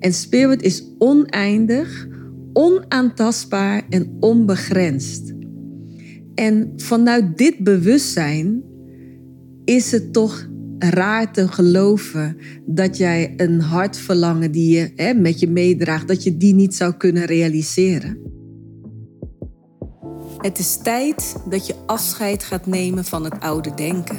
[0.00, 2.08] En spirit is oneindig,
[2.52, 5.32] onaantastbaar en onbegrensd.
[6.34, 8.62] En vanuit dit bewustzijn
[9.64, 12.36] is het toch raar te geloven
[12.66, 16.92] dat jij een hartverlangen die je hè, met je meedraagt, dat je die niet zou
[16.92, 18.18] kunnen realiseren.
[20.38, 24.18] Het is tijd dat je afscheid gaat nemen van het oude denken.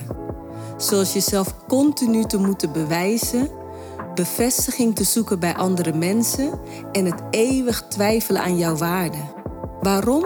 [0.77, 3.50] Zoals jezelf continu te moeten bewijzen,
[4.16, 6.60] bevestiging te zoeken bij andere mensen
[6.92, 9.18] en het eeuwig twijfelen aan jouw waarde.
[9.82, 10.25] Waarom?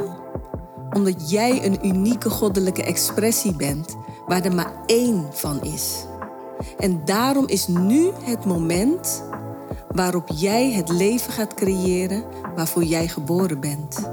[0.94, 3.96] Omdat jij een unieke goddelijke expressie bent
[4.26, 6.06] waar er maar één van is.
[6.78, 9.24] En daarom is nu het moment
[9.90, 12.24] waarop jij het leven gaat creëren
[12.56, 14.12] waarvoor jij geboren bent.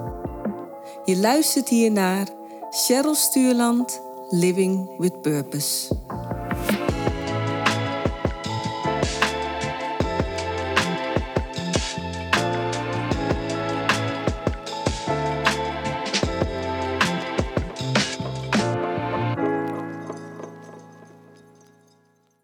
[1.04, 2.28] Je luistert hier naar
[2.70, 5.94] Cheryl Stuurland, Living with Purpose.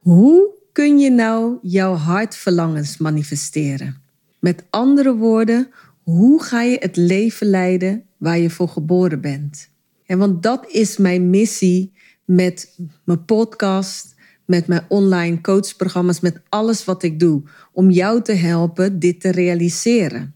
[0.08, 4.02] Hoe kun je nou jouw hartverlangens manifesteren?
[4.40, 5.70] Met andere woorden,
[6.02, 9.70] hoe ga je het leven leiden waar je voor geboren bent?
[10.06, 11.92] En want dat is mijn missie
[12.24, 14.14] met mijn podcast,
[14.44, 17.42] met mijn online coachprogramma's, met alles wat ik doe,
[17.72, 20.34] om jou te helpen dit te realiseren.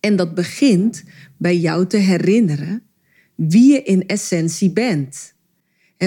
[0.00, 1.04] En dat begint
[1.36, 2.82] bij jou te herinneren
[3.34, 5.34] wie je in essentie bent.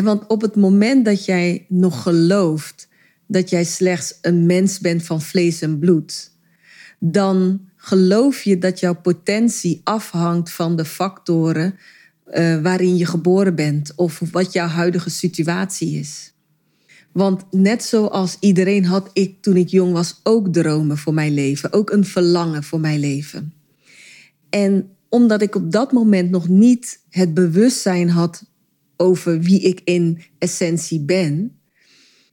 [0.03, 2.87] Want op het moment dat jij nog gelooft
[3.27, 6.31] dat jij slechts een mens bent van vlees en bloed,
[6.99, 11.75] dan geloof je dat jouw potentie afhangt van de factoren
[12.33, 16.33] uh, waarin je geboren bent of wat jouw huidige situatie is.
[17.11, 21.73] Want net zoals iedereen had ik toen ik jong was ook dromen voor mijn leven,
[21.73, 23.53] ook een verlangen voor mijn leven.
[24.49, 28.45] En omdat ik op dat moment nog niet het bewustzijn had
[28.97, 31.59] over wie ik in essentie ben,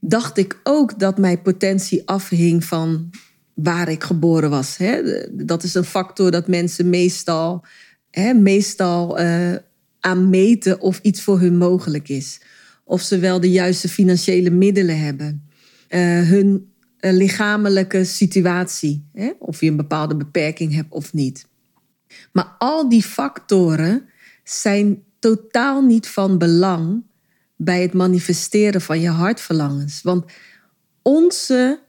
[0.00, 3.10] dacht ik ook dat mijn potentie afhing van
[3.54, 4.78] waar ik geboren was.
[5.32, 7.64] Dat is een factor dat mensen meestal,
[8.34, 9.54] meestal uh,
[10.00, 12.40] aan meten of iets voor hun mogelijk is.
[12.84, 15.48] Of ze wel de juiste financiële middelen hebben.
[15.88, 19.04] Uh, hun uh, lichamelijke situatie.
[19.38, 21.46] Of je een bepaalde beperking hebt of niet.
[22.32, 24.08] Maar al die factoren
[24.44, 27.02] zijn totaal niet van belang
[27.56, 30.02] bij het manifesteren van je hartverlangens.
[30.02, 30.24] Want
[31.02, 31.80] onze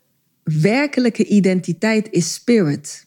[0.44, 3.06] werkelijke identiteit is spirit.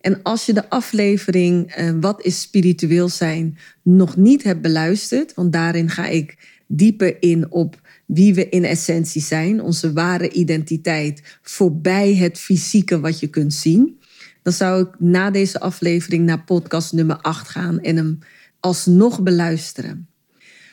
[0.00, 5.52] En als je de aflevering uh, Wat is spiritueel zijn nog niet hebt beluisterd, want
[5.52, 6.36] daarin ga ik
[6.66, 13.20] dieper in op wie we in essentie zijn, onze ware identiteit voorbij het fysieke wat
[13.20, 13.98] je kunt zien,
[14.42, 18.18] dan zou ik na deze aflevering naar podcast nummer 8 gaan en hem
[18.64, 20.08] alsnog beluisteren.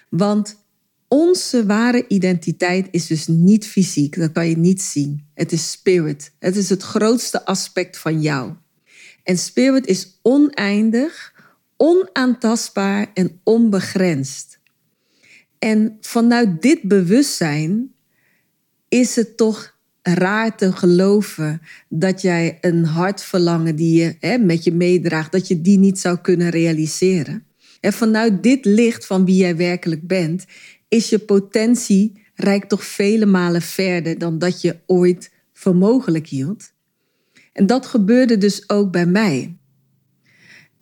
[0.09, 0.56] Want
[1.07, 5.25] onze ware identiteit is dus niet fysiek, dat kan je niet zien.
[5.34, 6.31] Het is spirit.
[6.40, 8.53] Het is het grootste aspect van jou.
[9.24, 11.34] En spirit is oneindig,
[11.78, 14.59] onaantastbaar en onbegrensd.
[15.59, 17.94] En vanuit dit bewustzijn
[18.90, 24.74] is het toch raar te geloven dat jij een hartverlangen die je hè, met je
[24.74, 27.46] meedraagt, dat je die niet zou kunnen realiseren.
[27.81, 30.46] En vanuit dit licht van wie jij werkelijk bent,
[30.88, 36.74] is je potentie reikt toch vele malen verder dan dat je ooit voor mogelijk hield.
[37.53, 39.56] En dat gebeurde dus ook bij mij.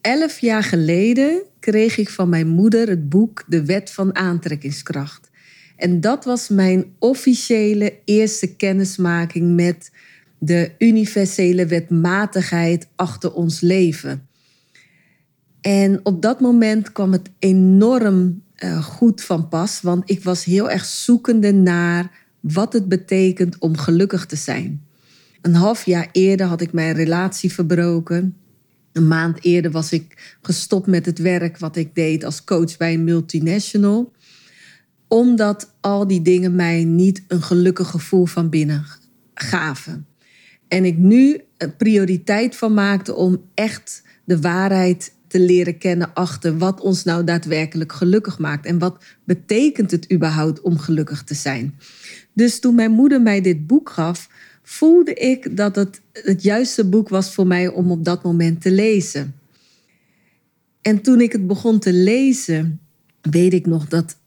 [0.01, 5.29] Elf jaar geleden kreeg ik van mijn moeder het boek De Wet van Aantrekkingskracht.
[5.75, 9.91] En dat was mijn officiële eerste kennismaking met
[10.39, 14.28] de universele wetmatigheid achter ons leven.
[15.69, 20.69] En op dat moment kwam het enorm uh, goed van pas, want ik was heel
[20.69, 24.83] erg zoekende naar wat het betekent om gelukkig te zijn.
[25.41, 28.37] Een half jaar eerder had ik mijn relatie verbroken.
[28.91, 32.93] Een maand eerder was ik gestopt met het werk wat ik deed als coach bij
[32.93, 34.11] een multinational.
[35.07, 38.85] Omdat al die dingen mij niet een gelukkig gevoel van binnen
[39.33, 40.07] gaven.
[40.67, 46.57] En ik nu een prioriteit van maakte om echt de waarheid te leren kennen achter
[46.57, 48.65] wat ons nou daadwerkelijk gelukkig maakt.
[48.65, 51.79] En wat betekent het überhaupt om gelukkig te zijn.
[52.33, 54.29] Dus toen mijn moeder mij dit boek gaf,
[54.63, 58.71] voelde ik dat het het juiste boek was voor mij om op dat moment te
[58.71, 59.35] lezen.
[60.81, 62.79] En toen ik het begon te lezen,
[63.21, 64.17] weet ik nog dat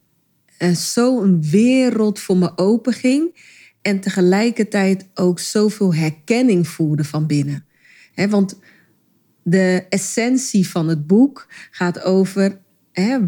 [0.57, 3.51] er zo een wereld voor me openging
[3.83, 7.65] en tegelijkertijd ook zoveel herkenning voelde van binnen.
[8.29, 8.59] want
[9.43, 12.61] de essentie van het boek gaat over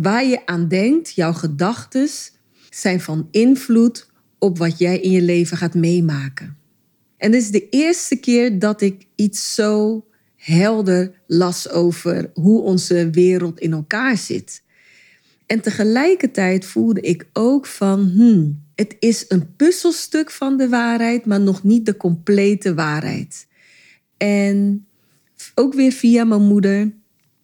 [0.00, 2.08] waar je aan denkt, jouw gedachten
[2.70, 6.56] zijn van invloed op wat jij in je leven gaat meemaken.
[7.16, 10.05] En dit is de eerste keer dat ik iets zo
[10.37, 14.62] helder las over hoe onze wereld in elkaar zit.
[15.46, 21.40] En tegelijkertijd voelde ik ook van, hmm, het is een puzzelstuk van de waarheid, maar
[21.40, 23.46] nog niet de complete waarheid.
[24.17, 24.87] En
[25.55, 26.93] ook weer via mijn moeder.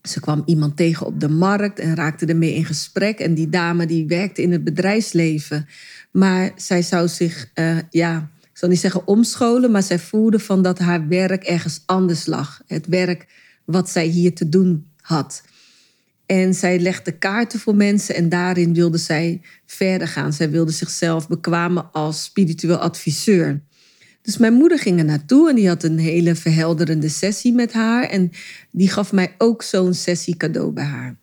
[0.03, 3.19] Ze kwam iemand tegen op de markt en raakte ermee in gesprek.
[3.19, 5.67] En die dame die werkte in het bedrijfsleven.
[6.11, 10.62] Maar zij zou zich, uh, ja, ik zal niet zeggen omscholen, maar zij voelde van
[10.62, 12.62] dat haar werk ergens anders lag.
[12.67, 13.27] Het werk
[13.65, 15.43] wat zij hier te doen had.
[16.27, 20.33] En zij legde kaarten voor mensen en daarin wilde zij verder gaan.
[20.33, 23.62] Zij wilde zichzelf bekwamen als spiritueel adviseur.
[24.22, 28.05] Dus mijn moeder ging er naartoe en die had een hele verhelderende sessie met haar.
[28.05, 28.31] En
[28.70, 31.17] die gaf mij ook zo'n sessie cadeau bij haar.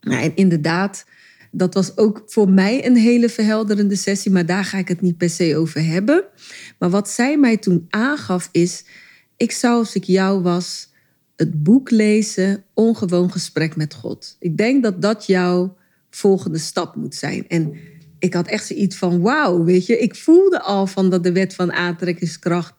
[0.00, 1.04] Nou, en inderdaad,
[1.50, 5.16] dat was ook voor mij een hele verhelderende sessie, maar daar ga ik het niet
[5.16, 6.24] per se over hebben.
[6.78, 8.84] Maar wat zij mij toen aangaf is,
[9.36, 10.90] ik zou als ik jou was
[11.36, 14.36] het boek lezen, ongewoon gesprek met God.
[14.38, 15.76] Ik denk dat dat jouw
[16.10, 17.48] volgende stap moet zijn.
[17.48, 17.76] En
[18.22, 19.98] ik had echt zoiets van, wauw, weet je.
[19.98, 22.74] Ik voelde al van dat de wet van aantrekkingskracht,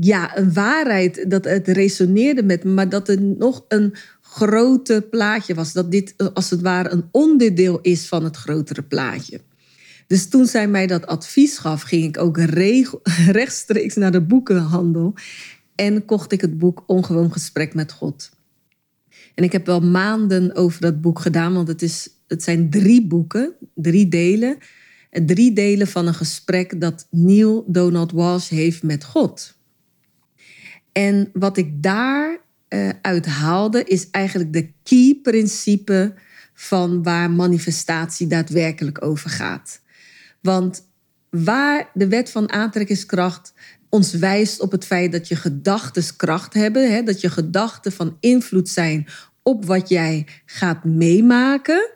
[0.00, 5.54] ja, een waarheid, dat het resoneerde met me, maar dat er nog een grote plaatje
[5.54, 5.72] was.
[5.72, 9.40] Dat dit als het ware een onderdeel is van het grotere plaatje.
[10.06, 12.38] Dus toen zij mij dat advies gaf, ging ik ook
[13.38, 15.14] rechtstreeks naar de boekenhandel
[15.74, 18.30] en kocht ik het boek Ongewoon Gesprek met God.
[19.40, 23.06] En ik heb wel maanden over dat boek gedaan, want het, is, het zijn drie
[23.06, 24.58] boeken, drie delen.
[25.10, 29.54] Drie delen van een gesprek dat Neil Donald Walsh heeft met God.
[30.92, 36.14] En wat ik daar uh, uit haalde, is eigenlijk de key principe
[36.54, 39.80] van waar manifestatie daadwerkelijk over gaat.
[40.40, 40.88] Want
[41.30, 43.52] waar de wet van aantrekkingskracht
[43.88, 48.16] ons wijst op het feit dat je gedachten kracht hebben, hè, dat je gedachten van
[48.20, 49.06] invloed zijn
[49.42, 51.90] op wat jij gaat meemaken,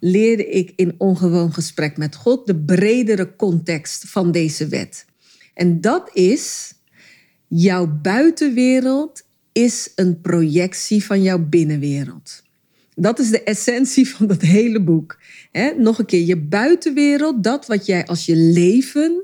[0.00, 5.06] leerde ik in ongewoon gesprek met God de bredere context van deze wet.
[5.54, 6.74] En dat is,
[7.48, 12.42] jouw buitenwereld is een projectie van jouw binnenwereld.
[12.94, 15.18] Dat is de essentie van dat hele boek.
[15.76, 19.22] nog een keer, je buitenwereld, dat wat jij als je leven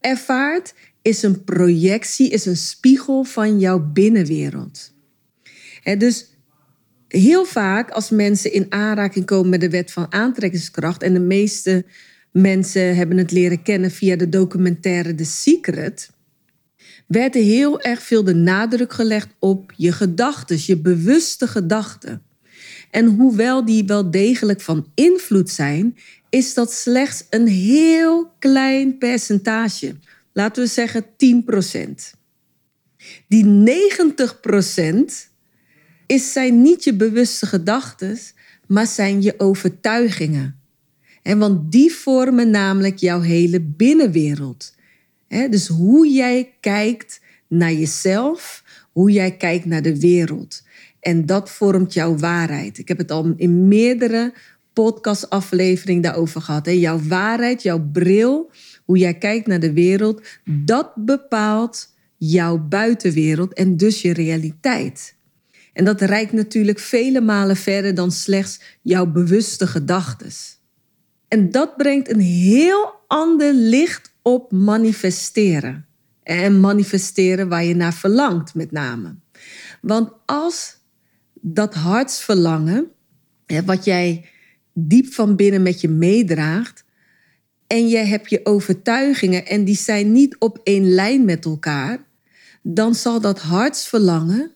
[0.00, 4.94] ervaart, is een projectie, is een spiegel van jouw binnenwereld.
[5.98, 6.35] dus
[7.08, 11.84] heel vaak als mensen in aanraking komen met de wet van aantrekkingskracht, en de meeste
[12.32, 16.10] mensen hebben het leren kennen via de documentaire The Secret,
[17.06, 22.22] werd er heel erg veel de nadruk gelegd op je gedachten, je bewuste gedachten.
[22.90, 25.96] En hoewel die wel degelijk van invloed zijn,
[26.30, 29.94] is dat slechts een heel klein percentage
[30.32, 31.08] laten we zeggen 10%.
[33.28, 35.34] Die 90%
[36.06, 38.18] is, zijn niet je bewuste gedachten,
[38.66, 40.60] maar zijn je overtuigingen.
[41.22, 44.74] En want die vormen namelijk jouw hele binnenwereld.
[45.28, 50.62] Dus hoe jij kijkt naar jezelf, hoe jij kijkt naar de wereld.
[51.00, 52.78] En dat vormt jouw waarheid.
[52.78, 54.32] Ik heb het al in meerdere
[54.72, 56.66] podcastafleveringen daarover gehad.
[56.66, 58.50] Jouw waarheid, jouw bril
[58.84, 65.15] hoe jij kijkt naar de wereld, dat bepaalt jouw buitenwereld en dus je realiteit.
[65.76, 70.30] En dat reikt natuurlijk vele malen verder dan slechts jouw bewuste gedachten.
[71.28, 75.86] En dat brengt een heel ander licht op manifesteren.
[76.22, 79.14] En manifesteren waar je naar verlangt, met name.
[79.80, 80.76] Want als
[81.40, 82.86] dat hartsverlangen,
[83.64, 84.28] wat jij
[84.72, 86.84] diep van binnen met je meedraagt,
[87.66, 91.98] en je hebt je overtuigingen en die zijn niet op één lijn met elkaar,
[92.62, 94.55] dan zal dat hartsverlangen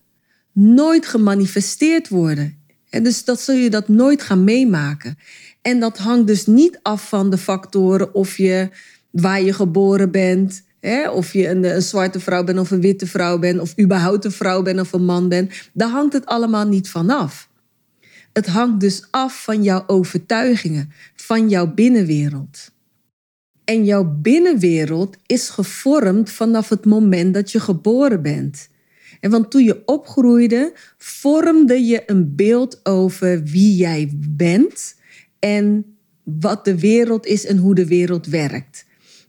[0.53, 2.59] nooit gemanifesteerd worden.
[2.91, 5.19] En dus dat zul je dat nooit gaan meemaken.
[5.63, 8.69] En dat hangt dus niet af van de factoren of je
[9.11, 13.07] waar je geboren bent, hè, of je een, een zwarte vrouw bent of een witte
[13.07, 15.53] vrouw bent, of überhaupt een vrouw bent of een man bent.
[15.73, 17.49] Daar hangt het allemaal niet van af.
[18.33, 22.71] Het hangt dus af van jouw overtuigingen, van jouw binnenwereld.
[23.65, 28.69] En jouw binnenwereld is gevormd vanaf het moment dat je geboren bent.
[29.21, 34.95] En want toen je opgroeide, vormde je een beeld over wie jij bent
[35.39, 35.85] en
[36.23, 38.85] wat de wereld is en hoe de wereld werkt.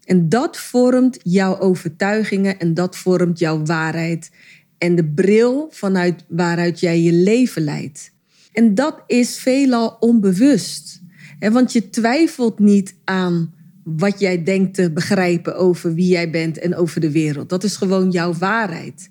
[0.06, 4.32] En dat vormt jouw overtuigingen en dat vormt jouw waarheid
[4.78, 8.12] en de bril vanuit waaruit jij je leven leidt.
[8.54, 11.02] En dat is veelal onbewust.
[11.40, 16.76] Want je twijfelt niet aan wat jij denkt te begrijpen over wie jij bent en
[16.76, 17.50] over de wereld.
[17.50, 19.10] Dat is gewoon jouw waarheid.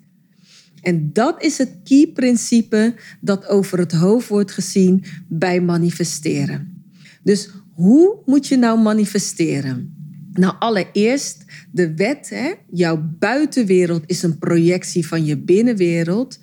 [0.81, 6.83] En dat is het key-principe dat over het hoofd wordt gezien bij manifesteren.
[7.23, 9.95] Dus hoe moet je nou manifesteren?
[10.33, 12.51] Nou, allereerst de wet, hè?
[12.69, 16.39] jouw buitenwereld is een projectie van je binnenwereld.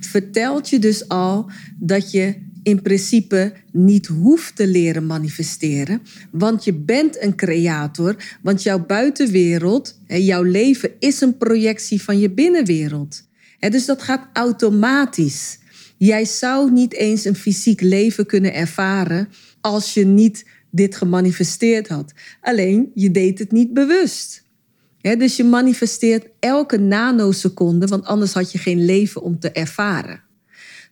[0.00, 6.74] Vertelt je dus al dat je in principe niet hoeft te leren manifesteren, want je
[6.74, 13.22] bent een creator, want jouw buitenwereld, jouw leven is een projectie van je binnenwereld.
[13.70, 15.58] Dus dat gaat automatisch.
[15.96, 19.28] Jij zou niet eens een fysiek leven kunnen ervaren
[19.60, 22.12] als je niet dit gemanifesteerd had.
[22.40, 24.42] Alleen je deed het niet bewust.
[25.00, 30.22] dus je manifesteert elke nanoseconde, want anders had je geen leven om te ervaren.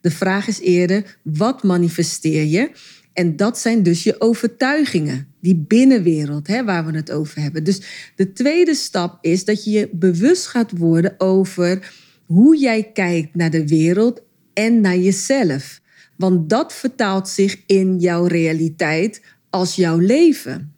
[0.01, 2.71] De vraag is eerder, wat manifesteer je?
[3.13, 7.65] En dat zijn dus je overtuigingen, die binnenwereld waar we het over hebben.
[7.65, 7.81] Dus
[8.17, 11.93] de tweede stap is dat je je bewust gaat worden over
[12.33, 14.23] hoe jij kijkt naar de wereld
[14.53, 15.81] en naar jezelf.
[16.17, 20.75] Want dat vertaalt zich in jouw realiteit als jouw leven.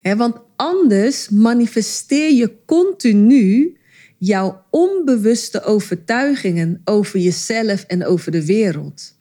[0.00, 3.76] want anders manifesteer je continu
[4.18, 9.18] jouw onbewuste overtuigingen over jezelf en over de wereld.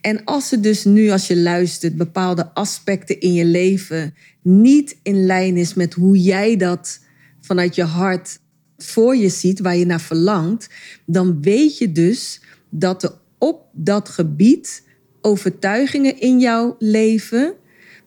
[0.00, 5.26] En als er dus nu, als je luistert, bepaalde aspecten in je leven niet in
[5.26, 7.00] lijn is met hoe jij dat
[7.40, 8.38] vanuit je hart
[8.78, 10.68] voor je ziet, waar je naar verlangt,
[11.06, 12.40] dan weet je dus
[12.70, 14.82] dat er op dat gebied
[15.20, 17.54] overtuigingen in jouw leven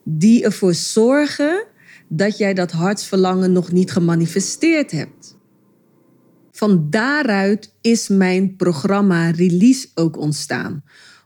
[0.02, 1.64] die ervoor zorgen
[2.08, 5.38] dat jij dat hartsverlangen nog niet gemanifesteerd hebt.
[6.50, 10.84] Van daaruit is mijn programma Release ook ontstaan.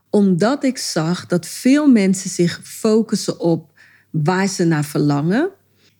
[0.09, 3.71] Omdat ik zag dat veel mensen zich focussen op
[4.11, 5.49] waar ze naar verlangen.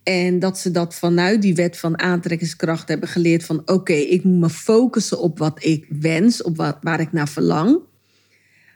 [0.06, 4.40] En dat ze dat vanuit die wet van aantrekkingskracht hebben geleerd van oké, ik moet
[4.40, 7.80] me focussen op wat ik wens, op wat, waar ik naar verlang.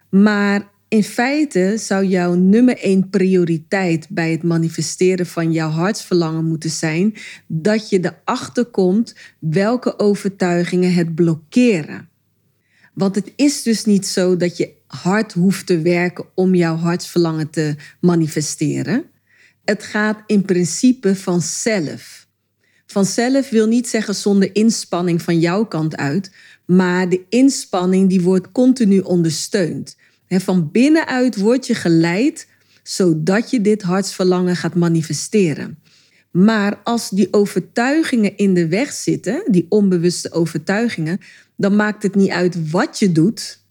[0.10, 6.70] Maar in feite zou jouw nummer één prioriteit bij het manifesteren van jouw hartsverlangen moeten
[6.70, 7.14] zijn
[7.48, 12.10] dat je erachter komt welke overtuigingen het blokkeren.
[12.94, 17.50] Want het is dus niet zo dat je hard hoeft te werken om jouw hartsverlangen
[17.50, 19.06] te manifesteren.
[19.66, 22.28] Het gaat in principe vanzelf.
[22.86, 26.32] Vanzelf wil niet zeggen zonder inspanning van jouw kant uit,
[26.66, 29.98] maar de inspanning die wordt continu ondersteund
[30.38, 32.48] van binnenuit word je geleid
[32.84, 35.80] zodat je dit hartsverlangen gaat manifesteren.
[36.32, 41.20] Maar als die overtuigingen in de weg zitten, die onbewuste overtuigingen,
[41.56, 43.64] dan maakt het niet uit wat je doet.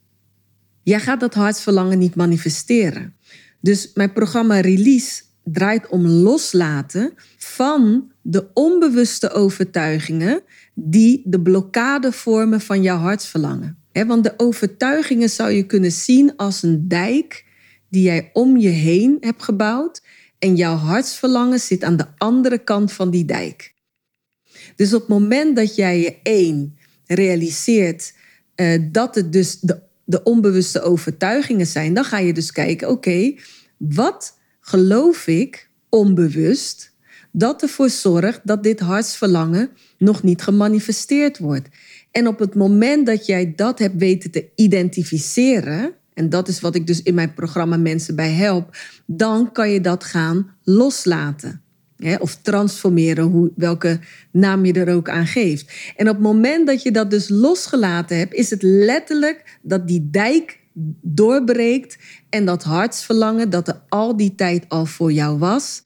[0.83, 3.17] Jij gaat dat hartsverlangen niet manifesteren.
[3.61, 10.43] Dus mijn programma Release draait om loslaten van de onbewuste overtuigingen
[10.75, 16.63] die de blokkade vormen van jouw hartsverlangen want de overtuigingen zou je kunnen zien als
[16.63, 17.45] een dijk
[17.89, 20.03] die jij om je heen hebt gebouwd.
[20.39, 23.75] En jouw hartsverlangen zit aan de andere kant van die dijk.
[24.77, 26.77] Dus op het moment dat jij je één
[27.07, 28.15] realiseert
[28.57, 33.35] uh, dat het dus de, de onbewuste overtuigingen zijn, dan ga je dus kijken: oké,
[33.77, 34.38] wat
[34.69, 36.95] geloof ik onbewust
[37.33, 41.69] dat ervoor zorgt dat dit hartsverlangen nog niet gemanifesteerd wordt?
[42.11, 46.75] En op het moment dat jij dat hebt weten te identificeren, en dat is wat
[46.75, 51.63] ik dus in mijn programma mensen bij help, dan kan je dat gaan loslaten.
[52.19, 55.93] of transformeren, hoe, welke naam je er ook aan geeft.
[55.97, 60.09] En op het moment dat je dat dus losgelaten hebt, is het letterlijk dat die
[60.11, 60.58] dijk
[61.03, 65.83] doorbreekt en dat hartsverlangen dat er al die tijd al voor jou was,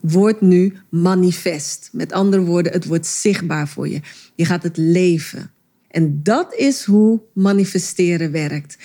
[0.00, 1.88] wordt nu manifest.
[1.92, 4.00] Met andere woorden, het wordt zichtbaar voor je.
[4.34, 5.50] Je gaat het leven.
[5.88, 8.78] En dat is hoe manifesteren werkt.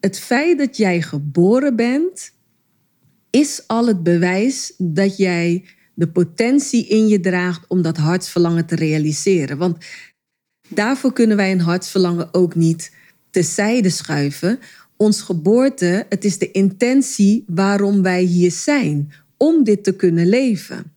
[0.00, 2.32] Het feit dat jij geboren bent,
[3.30, 8.74] is al het bewijs dat jij de potentie in je draagt om dat hartsverlangen te
[8.74, 9.58] realiseren.
[9.58, 9.84] Want
[10.68, 12.92] daarvoor kunnen wij een hartsverlangen ook niet
[13.30, 14.58] tezijde schuiven.
[14.96, 20.92] Ons geboorte, het is de intentie waarom wij hier zijn om dit te kunnen leven.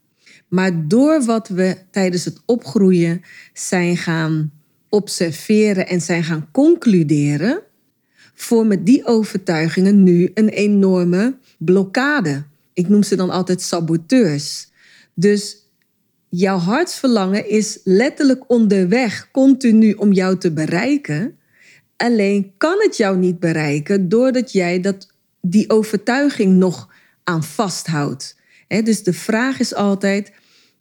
[0.47, 3.21] Maar door wat we tijdens het opgroeien
[3.53, 4.51] zijn gaan
[4.89, 7.61] observeren en zijn gaan concluderen,
[8.33, 12.43] vormen die overtuigingen nu een enorme blokkade.
[12.73, 14.67] Ik noem ze dan altijd saboteurs.
[15.13, 15.57] Dus
[16.29, 21.37] jouw hartsverlangen is letterlijk onderweg, continu om jou te bereiken.
[22.01, 25.07] Alleen kan het jou niet bereiken doordat jij dat,
[25.41, 26.89] die overtuiging nog
[27.23, 28.37] aan vasthoudt.
[28.67, 30.31] dus de vraag is altijd,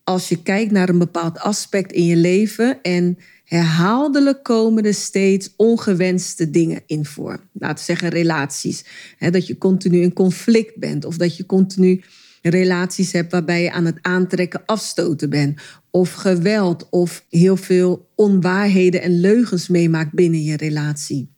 [0.05, 5.53] als je kijkt naar een bepaald aspect in je leven en herhaaldelijk komen er steeds
[5.57, 7.41] ongewenste dingen in voor.
[7.53, 8.85] Laten we zeggen relaties.
[9.19, 12.03] dat je continu in conflict bent of dat je continu
[12.43, 15.61] relaties hebt waarbij je aan het aantrekken afstoten bent.
[15.91, 21.31] Of geweld of heel veel onwaarheden en leugens meemaakt binnen je relatie.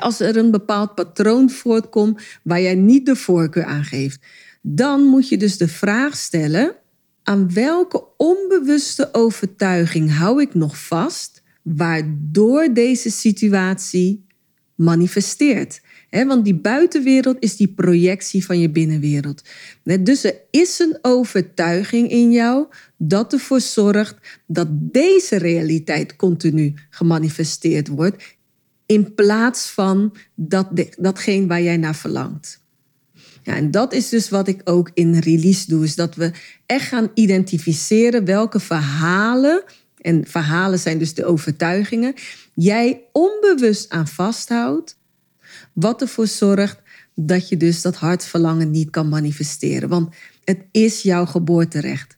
[0.00, 4.20] Als er een bepaald patroon voortkomt waar jij niet de voorkeur aan geeft,
[4.62, 6.74] dan moet je dus de vraag stellen:
[7.22, 14.26] aan welke onbewuste overtuiging hou ik nog vast, waardoor deze situatie
[14.74, 15.80] manifesteert?
[16.10, 19.42] Want die buitenwereld is die projectie van je binnenwereld.
[20.00, 27.88] Dus er is een overtuiging in jou dat ervoor zorgt dat deze realiteit continu gemanifesteerd
[27.88, 28.36] wordt,
[28.86, 32.60] in plaats van dat, datgene waar jij naar verlangt.
[33.42, 36.30] Ja, en dat is dus wat ik ook in release doe, is dat we
[36.66, 39.62] echt gaan identificeren welke verhalen,
[40.00, 42.14] en verhalen zijn dus de overtuigingen,
[42.54, 44.96] jij onbewust aan vasthoudt
[45.80, 46.80] wat ervoor zorgt
[47.14, 49.88] dat je dus dat hartverlangen niet kan manifesteren.
[49.88, 52.16] Want het is jouw geboorterecht.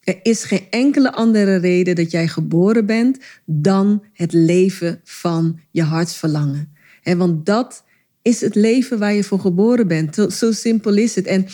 [0.00, 5.82] Er is geen enkele andere reden dat jij geboren bent dan het leven van je
[5.82, 6.76] hartsverlangen.
[7.02, 7.84] want dat
[8.22, 10.14] is het leven waar je voor geboren bent.
[10.32, 11.26] Zo simpel is het.
[11.26, 11.46] En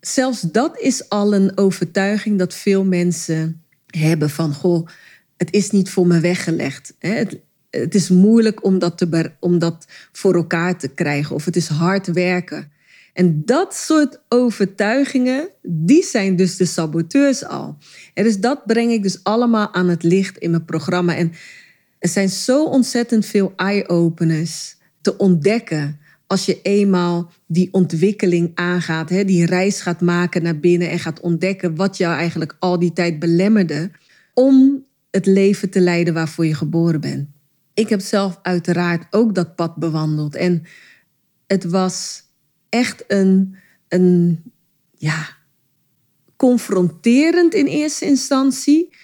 [0.00, 4.88] zelfs dat is al een overtuiging dat veel mensen hebben van goh,
[5.36, 6.94] het is niet voor me weggelegd.
[7.80, 11.68] Het, is moeilijk om dat, te, om dat voor elkaar te krijgen of het is
[11.68, 12.72] hard werken.
[13.12, 17.76] En dat soort overtuigingen, die zijn dus de saboteurs al.
[18.14, 21.16] En dus dat breng ik dus allemaal aan het licht in mijn programma.
[21.16, 21.32] En
[21.98, 29.24] er zijn zo ontzettend veel eye-openers te ontdekken als je eenmaal die ontwikkeling aangaat, hè,
[29.24, 33.18] die reis gaat maken naar binnen en gaat ontdekken wat jou eigenlijk al die tijd
[33.18, 33.90] belemmerde
[34.32, 37.33] om het leven te leiden waarvoor je geboren bent.
[37.74, 40.34] Ik heb zelf uiteraard ook dat pad bewandeld.
[40.34, 40.62] En
[41.46, 42.22] het was
[42.68, 43.56] echt een,
[43.88, 44.42] een
[44.96, 45.28] ja,
[46.36, 48.96] confronterend in eerste instantie.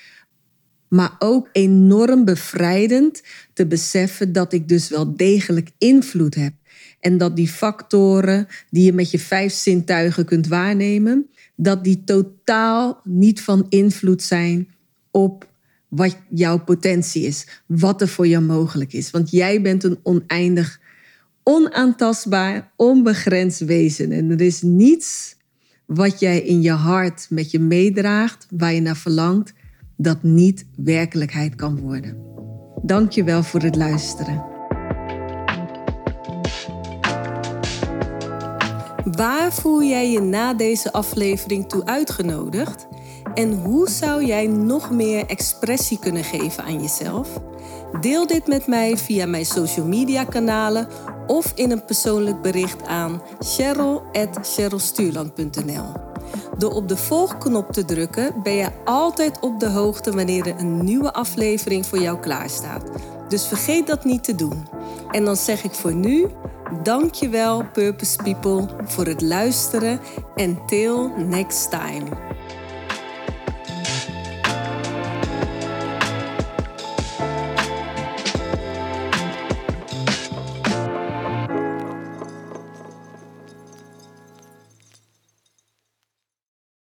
[0.88, 6.52] Maar ook enorm bevrijdend te beseffen dat ik dus wel degelijk invloed heb.
[7.00, 13.00] En dat die factoren die je met je vijf zintuigen kunt waarnemen, dat die totaal
[13.04, 14.68] niet van invloed zijn
[15.10, 15.49] op
[15.90, 19.10] wat jouw potentie is, wat er voor jou mogelijk is.
[19.10, 20.80] Want jij bent een oneindig,
[21.42, 24.12] onaantastbaar, onbegrensd wezen.
[24.12, 25.36] En er is niets
[25.86, 29.52] wat jij in je hart met je meedraagt, waar je naar verlangt,
[29.96, 32.16] dat niet werkelijkheid kan worden.
[32.82, 34.44] Dank je wel voor het luisteren.
[39.04, 42.86] Waar voel jij je na deze aflevering toe uitgenodigd?
[43.34, 47.28] En hoe zou jij nog meer expressie kunnen geven aan jezelf?
[48.00, 50.88] Deel dit met mij via mijn social media kanalen
[51.26, 55.92] of in een persoonlijk bericht aan cheryl.cherylstuurland.nl.
[56.58, 60.84] Door op de volgknop te drukken ben je altijd op de hoogte wanneer er een
[60.84, 62.82] nieuwe aflevering voor jou klaarstaat.
[63.28, 64.68] Dus vergeet dat niet te doen.
[65.10, 66.26] En dan zeg ik voor nu,
[66.82, 70.00] dankjewel Purpose People voor het luisteren
[70.34, 72.04] en till next time.